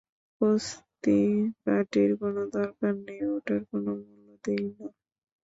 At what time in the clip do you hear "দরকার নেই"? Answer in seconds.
2.55-3.21